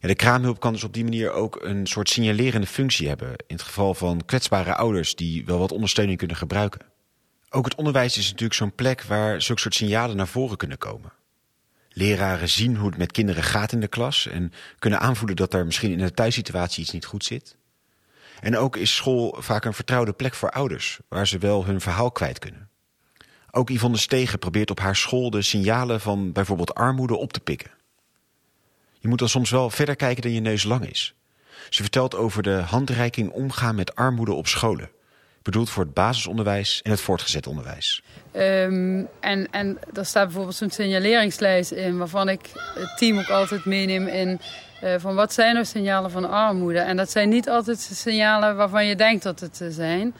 [0.00, 3.28] Ja, de kraamhulp kan dus op die manier ook een soort signalerende functie hebben.
[3.28, 6.80] In het geval van kwetsbare ouders die wel wat ondersteuning kunnen gebruiken.
[7.50, 11.12] Ook het onderwijs is natuurlijk zo'n plek waar zulke soort signalen naar voren kunnen komen.
[11.88, 15.64] Leraren zien hoe het met kinderen gaat in de klas en kunnen aanvoelen dat er
[15.64, 17.56] misschien in de thuissituatie iets niet goed zit.
[18.40, 22.10] En ook is school vaak een vertrouwde plek voor ouders, waar ze wel hun verhaal
[22.10, 22.68] kwijt kunnen.
[23.54, 27.70] Ook Yvonne Stegen probeert op haar school de signalen van bijvoorbeeld armoede op te pikken.
[28.98, 31.14] Je moet dan soms wel verder kijken dan je neus lang is.
[31.68, 34.90] Ze vertelt over de handreiking omgaan met armoede op scholen.
[35.42, 38.02] Bedoeld voor het basisonderwijs en het voortgezet onderwijs.
[38.32, 41.98] Um, en, en daar staat bijvoorbeeld zo'n signaleringslijst in...
[41.98, 44.40] waarvan ik het team ook altijd meeneem in...
[44.84, 46.78] Uh, van wat zijn nou signalen van armoede?
[46.78, 50.14] En dat zijn niet altijd signalen waarvan je denkt dat het zijn...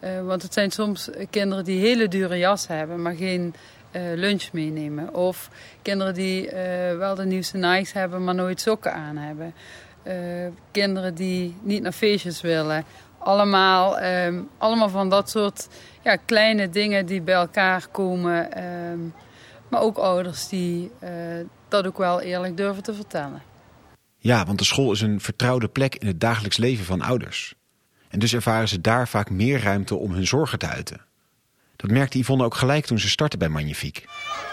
[0.00, 3.54] Uh, want het zijn soms kinderen die hele dure jas hebben, maar geen
[3.92, 5.14] uh, lunch meenemen.
[5.14, 5.50] Of
[5.82, 6.52] kinderen die uh,
[6.96, 9.54] wel de nieuwste Nikes hebben, maar nooit sokken aan hebben.
[10.70, 12.84] kinderen die niet naar feestjes willen.
[13.18, 15.68] Allemaal, um, allemaal van dat soort
[16.02, 18.64] ja, kleine dingen die bij elkaar komen.
[18.64, 19.14] Um,
[19.68, 20.90] maar ook ouders die
[21.68, 23.42] dat ook wel eerlijk durven te vertellen.
[24.18, 27.54] Ja, want de school is een vertrouwde plek in het dagelijks leven van ouders.
[28.08, 31.00] En dus ervaren ze daar vaak meer ruimte om hun zorgen te uiten.
[31.76, 34.04] Dat merkte Yvonne ook gelijk toen ze startte bij Magnifiek.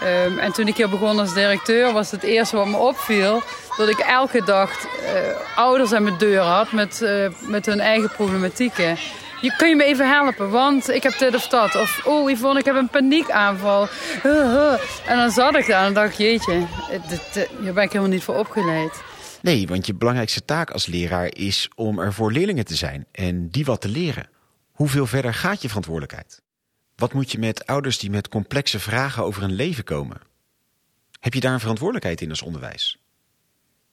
[0.02, 3.42] Um, en toen ik hier begon als directeur was het eerste wat me opviel...
[3.76, 8.10] dat ik elke dag uh, ouders aan mijn deur had met, uh, met hun eigen
[8.10, 8.96] problematieken.
[9.40, 11.74] Je, kun je me even helpen, want ik heb dit of dat.
[11.74, 13.88] Of, oh Yvonne, ik heb een paniekaanval.
[14.24, 14.72] Uh.
[15.06, 16.66] En dan zat ik daar en dacht, jeetje,
[17.08, 19.02] dit, hier ben ik helemaal niet voor opgeleid.
[19.44, 23.48] Nee, want je belangrijkste taak als leraar is om er voor leerlingen te zijn en
[23.48, 24.28] die wat te leren.
[24.72, 26.42] Hoeveel verder gaat je verantwoordelijkheid?
[26.96, 30.20] Wat moet je met ouders die met complexe vragen over hun leven komen?
[31.20, 32.98] Heb je daar een verantwoordelijkheid in als onderwijs?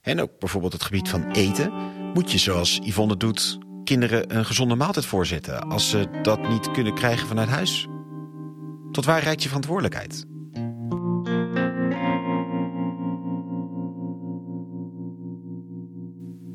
[0.01, 1.71] En ook bijvoorbeeld het gebied van eten.
[2.13, 6.95] Moet je zoals Yvonne doet kinderen een gezonde maaltijd voorzetten als ze dat niet kunnen
[6.95, 7.87] krijgen vanuit huis?
[8.91, 10.25] Tot waar reikt je verantwoordelijkheid?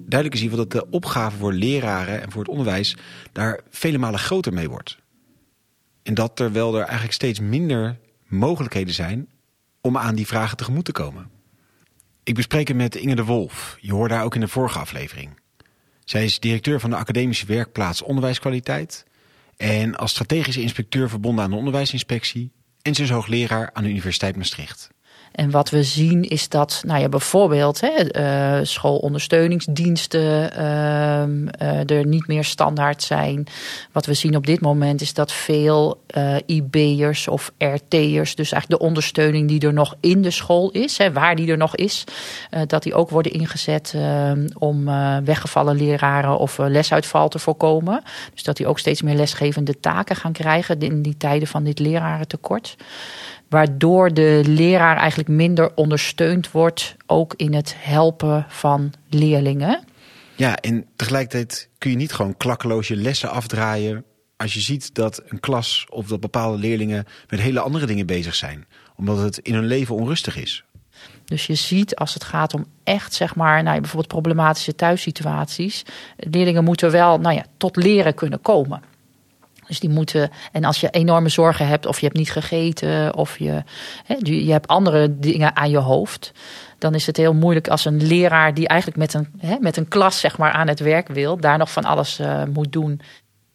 [0.08, 2.96] Duidelijk is hier dat de opgave voor leraren en voor het onderwijs
[3.32, 4.98] daar vele malen groter mee wordt.
[6.02, 9.28] En dat terwijl er eigenlijk steeds minder mogelijkheden zijn
[9.80, 11.30] om aan die vragen tegemoet te komen.
[12.22, 13.76] Ik bespreek het met Inge de Wolf.
[13.80, 15.40] Je hoorde haar ook in de vorige aflevering.
[16.04, 19.04] Zij is directeur van de academische werkplaats onderwijskwaliteit
[19.56, 24.36] en als strategische inspecteur verbonden aan de onderwijsinspectie en ze is hoogleraar aan de Universiteit
[24.36, 24.90] Maastricht.
[25.37, 28.20] En wat we zien is dat, nou ja, bijvoorbeeld hè,
[28.59, 33.46] uh, schoolondersteuningsdiensten uh, er niet meer standaard zijn.
[33.92, 38.81] Wat we zien op dit moment is dat veel uh, IB'ers of RT'ers, dus eigenlijk
[38.81, 42.05] de ondersteuning die er nog in de school is, hè, waar die er nog is,
[42.66, 44.85] dat die ook worden ingezet ehm, om
[45.25, 48.03] weggevallen leraren of lesuitval te voorkomen.
[48.33, 51.79] Dus dat die ook steeds meer lesgevende taken gaan krijgen in die tijden van dit
[51.79, 52.77] lerarentekort.
[53.48, 59.85] Waardoor de leraar eigenlijk minder ondersteund wordt, ook in het helpen van leerlingen.
[60.37, 64.04] Ja, en tegelijkertijd kun je niet gewoon klakkeloos je lessen afdraaien.
[64.37, 68.35] Als je ziet dat een klas of dat bepaalde leerlingen met hele andere dingen bezig
[68.35, 68.66] zijn.
[68.96, 70.64] Omdat het in hun leven onrustig is.
[71.24, 75.82] Dus je ziet als het gaat om echt, zeg maar, nou, bijvoorbeeld problematische thuissituaties.
[76.16, 78.82] Leerlingen moeten wel nou ja, tot leren kunnen komen.
[79.66, 83.38] Dus die moeten, en als je enorme zorgen hebt, of je hebt niet gegeten, of
[83.38, 83.62] je,
[84.22, 86.33] je hebt andere dingen aan je hoofd,
[86.79, 90.20] dan is het heel moeilijk als een leraar die eigenlijk met een, met een klas
[90.20, 93.00] zeg maar, aan het werk wil, daar nog van alles uh, moet doen.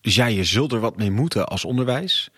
[0.02, 2.30] Dus ja, je zult er wat mee moeten als onderwijs.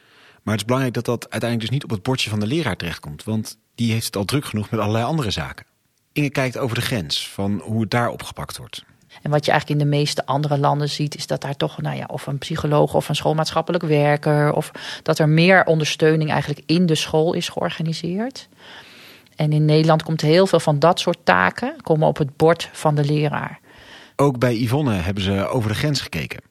[0.43, 2.75] Maar het is belangrijk dat dat uiteindelijk dus niet op het bordje van de leraar
[2.75, 3.23] terechtkomt.
[3.23, 5.65] Want die heeft het al druk genoeg met allerlei andere zaken.
[6.13, 8.83] Inge kijkt over de grens van hoe het daar opgepakt wordt.
[9.21, 11.97] En wat je eigenlijk in de meeste andere landen ziet, is dat daar toch, nou
[11.97, 14.71] ja, of een psycholoog of een schoolmaatschappelijk werker, of
[15.03, 18.49] dat er meer ondersteuning eigenlijk in de school is georganiseerd.
[19.35, 22.95] En in Nederland komt heel veel van dat soort taken komen op het bord van
[22.95, 23.59] de leraar.
[24.15, 26.41] Ook bij Yvonne hebben ze over de grens gekeken.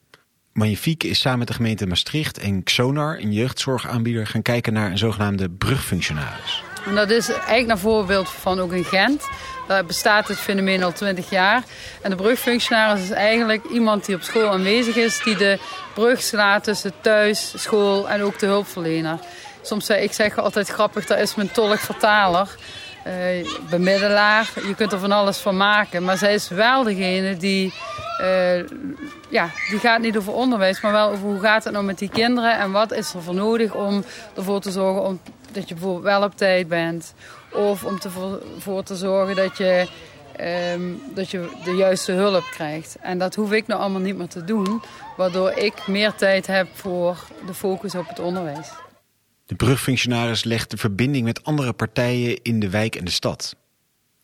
[0.52, 4.98] Magnifique is samen met de gemeente Maastricht en Xonar, een jeugdzorgaanbieder, gaan kijken naar een
[4.98, 6.62] zogenaamde brugfunctionaris.
[6.86, 9.28] En dat is eigenlijk naar voorbeeld van ook in Gent.
[9.66, 11.62] Daar bestaat het fenomeen al 20 jaar.
[12.02, 15.58] En de brugfunctionaris is eigenlijk iemand die op school aanwezig is, die de
[15.94, 19.18] brug slaat tussen thuis, school en ook de hulpverlener.
[19.62, 22.56] Soms zeg ik zeg altijd grappig, dat is mijn tolk-vertaler.
[23.06, 26.04] Uh, bemiddelaar, je kunt er van alles van maken.
[26.04, 27.74] Maar zij is wel degene die,
[28.20, 28.58] uh,
[29.28, 32.08] ja, die gaat niet over onderwijs, maar wel over hoe gaat het nou met die
[32.08, 34.04] kinderen en wat is er voor nodig om
[34.36, 35.20] ervoor te zorgen om,
[35.54, 37.14] dat je bijvoorbeeld wel op tijd bent.
[37.52, 37.98] Of om
[38.54, 39.88] ervoor te zorgen dat je,
[40.74, 42.96] um, dat je de juiste hulp krijgt.
[43.00, 44.82] En dat hoef ik nou allemaal niet meer te doen,
[45.16, 48.68] waardoor ik meer tijd heb voor de focus op het onderwijs.
[49.46, 53.56] De brugfunctionaris legt de verbinding met andere partijen in de wijk en de stad.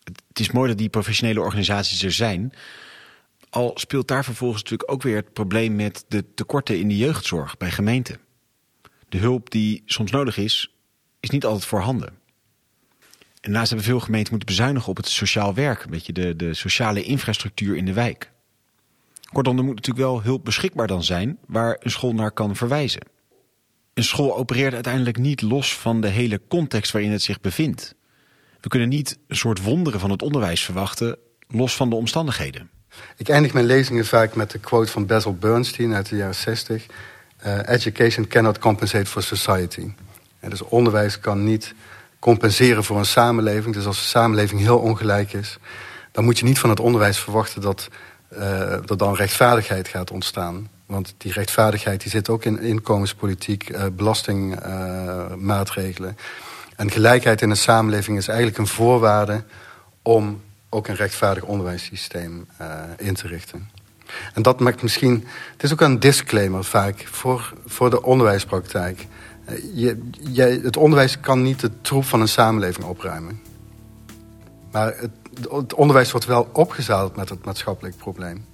[0.03, 2.53] Het is mooi dat die professionele organisaties er zijn.
[3.49, 7.57] Al speelt daar vervolgens natuurlijk ook weer het probleem met de tekorten in de jeugdzorg
[7.57, 8.19] bij gemeenten.
[9.09, 10.73] De hulp die soms nodig is,
[11.19, 12.07] is niet altijd voorhanden.
[12.07, 16.53] En daarnaast hebben veel gemeenten moeten bezuinigen op het sociaal werk, een beetje de, de
[16.53, 18.31] sociale infrastructuur in de wijk.
[19.31, 23.01] Kortom, er moet natuurlijk wel hulp beschikbaar dan zijn waar een school naar kan verwijzen.
[23.93, 27.95] Een school opereert uiteindelijk niet los van de hele context waarin het zich bevindt.
[28.61, 32.69] We kunnen niet een soort wonderen van het onderwijs verwachten, los van de omstandigheden.
[33.17, 36.85] Ik eindig mijn lezingen vaak met de quote van Basil Bernstein uit de jaren 60.
[37.45, 39.91] Uh, Education cannot compensate for society.
[40.41, 41.73] Ja, dus onderwijs kan niet
[42.19, 43.75] compenseren voor een samenleving.
[43.75, 45.57] Dus als de samenleving heel ongelijk is,
[46.11, 47.87] dan moet je niet van het onderwijs verwachten dat
[48.33, 50.69] uh, er dan rechtvaardigheid gaat ontstaan.
[50.85, 56.09] Want die rechtvaardigheid die zit ook in inkomenspolitiek, uh, belastingmaatregelen.
[56.09, 56.15] Uh,
[56.75, 59.43] en gelijkheid in de samenleving is eigenlijk een voorwaarde
[60.01, 62.47] om ook een rechtvaardig onderwijssysteem
[62.97, 63.69] in te richten.
[64.33, 65.27] En dat maakt misschien.
[65.51, 69.07] Het is ook een disclaimer vaak voor, voor de onderwijspraktijk.
[69.73, 73.39] Je, je, het onderwijs kan niet de troep van een samenleving opruimen.
[74.71, 75.11] Maar het,
[75.51, 78.45] het onderwijs wordt wel opgezadeld met het maatschappelijk probleem.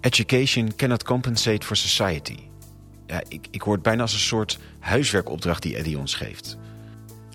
[0.00, 2.38] Education cannot compensate for society.
[3.06, 6.56] Ja, ik, ik hoor het bijna als een soort huiswerkopdracht die Eddie ons geeft.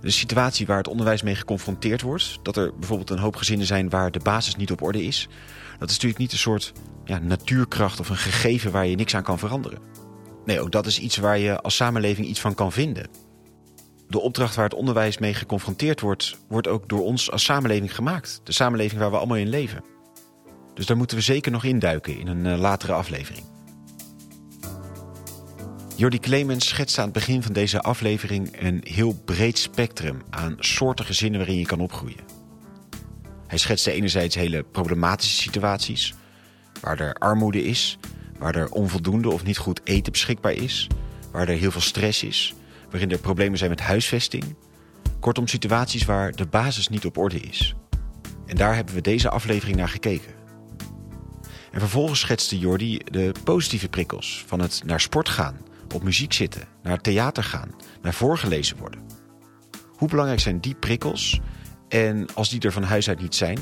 [0.01, 2.39] De situatie waar het onderwijs mee geconfronteerd wordt...
[2.41, 5.27] dat er bijvoorbeeld een hoop gezinnen zijn waar de basis niet op orde is...
[5.79, 6.73] dat is natuurlijk niet een soort
[7.05, 9.79] ja, natuurkracht of een gegeven waar je niks aan kan veranderen.
[10.47, 13.07] Nee, ook dat is iets waar je als samenleving iets van kan vinden.
[14.07, 16.37] De opdracht waar het onderwijs mee geconfronteerd wordt...
[16.47, 18.41] wordt ook door ons als samenleving gemaakt.
[18.43, 19.83] De samenleving waar we allemaal in leven.
[20.73, 23.45] Dus daar moeten we zeker nog induiken in een uh, latere aflevering.
[25.95, 31.05] Jordi Clemens schetst aan het begin van deze aflevering een heel breed spectrum aan soorten
[31.05, 32.25] gezinnen waarin je kan opgroeien.
[33.47, 36.13] Hij schetste enerzijds hele problematische situaties,
[36.81, 37.97] waar er armoede is,
[38.39, 40.87] waar er onvoldoende of niet goed eten beschikbaar is,
[41.31, 42.55] waar er heel veel stress is,
[42.89, 44.55] waarin er problemen zijn met huisvesting.
[45.19, 47.75] Kortom, situaties waar de basis niet op orde is.
[48.45, 50.35] En daar hebben we deze aflevering naar gekeken.
[51.71, 55.57] En vervolgens schetste Jordi de positieve prikkels van het naar sport gaan,
[55.95, 58.99] op muziek zitten, naar theater gaan, naar voorgelezen worden.
[59.97, 61.39] Hoe belangrijk zijn die prikkels?
[61.87, 63.59] En als die er van huis uit niet zijn,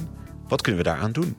[0.48, 1.38] wat kunnen we daaraan doen?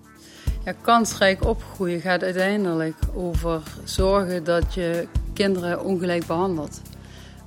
[0.74, 6.80] Kansrijk opgroeien gaat uiteindelijk over zorgen dat je kinderen ongelijk behandelt.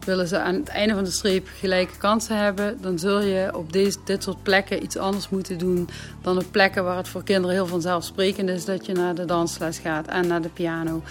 [0.05, 3.74] Willen ze aan het einde van de streep gelijke kansen hebben, dan zul je op
[3.74, 5.89] deze, dit soort plekken iets anders moeten doen
[6.22, 9.78] dan op plekken waar het voor kinderen heel vanzelfsprekend is dat je naar de dansles
[9.78, 11.01] gaat en naar de piano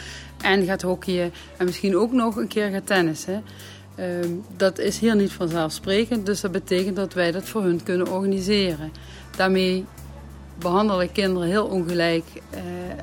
[0.42, 3.44] en gaat hockeyen en misschien ook nog een keer gaat tennissen.
[3.98, 4.04] Uh,
[4.56, 8.92] dat is hier niet vanzelfsprekend, dus dat betekent dat wij dat voor hun kunnen organiseren.
[9.36, 9.84] Daarmee
[10.58, 12.60] behandel ik kinderen heel ongelijk eh,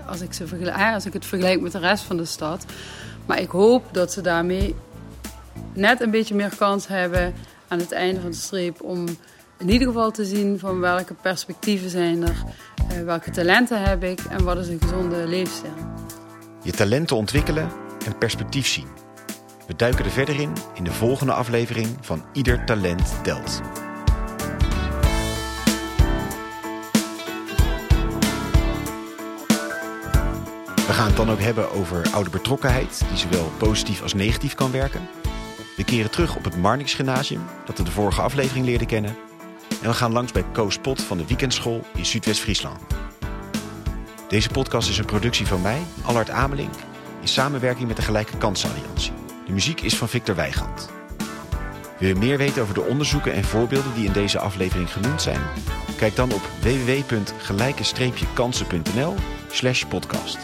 [0.10, 2.66] als, ik ze als ik het vergelijk met de rest van de stad.
[3.26, 4.76] Maar ik hoop dat ze daarmee
[5.74, 7.34] net een beetje meer kans hebben
[7.68, 9.06] aan het einde van de streep om
[9.58, 12.44] in ieder geval te zien van welke perspectieven zijn er,
[12.92, 15.74] uh, welke talenten heb ik en wat is een gezonde leefstijl.
[16.64, 17.70] Je talenten ontwikkelen
[18.06, 18.88] en perspectief zien.
[19.68, 23.62] We duiken er verder in in de volgende aflevering van Ieder Talent Telt.
[30.86, 34.72] We gaan het dan ook hebben over oude betrokkenheid, die zowel positief als negatief kan
[34.72, 35.08] werken.
[35.76, 39.18] We keren terug op het Marnix Gymnasium, dat we de vorige aflevering leerden kennen.
[39.82, 42.80] En we gaan langs bij Koos Pot van de Weekendschool in Zuidwest-Friesland.
[44.28, 46.74] Deze podcast is een productie van mij, Allard Amelink,
[47.22, 49.12] in samenwerking met de Gelijke Kansenalliantie.
[49.46, 50.90] De muziek is van Victor Weigand.
[52.00, 55.42] Wil je meer weten over de onderzoeken en voorbeelden die in deze aflevering genoemd zijn?
[55.98, 59.16] Kijk dan op www.gelijke-kansen.nl
[59.50, 60.38] slash podcast.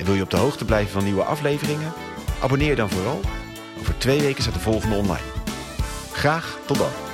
[0.00, 1.92] En wil je op de hoogte blijven van nieuwe afleveringen?
[2.42, 3.20] Abonneer dan vooral.
[3.78, 5.24] Over twee weken staat de volgende online.
[6.12, 7.09] Graag tot dan.